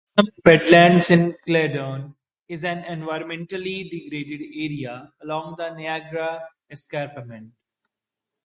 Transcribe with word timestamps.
The 0.15 0.23
Cheltenham 0.23 0.43
Badlands 0.43 1.11
in 1.11 1.35
Caledon 1.45 2.15
is 2.47 2.63
an 2.63 2.81
environmentally 2.85 3.87
degraded 3.87 4.41
area 4.59 5.13
along 5.21 5.57
the 5.59 5.75
Niagara 5.75 6.41
Escarpment. 6.71 7.51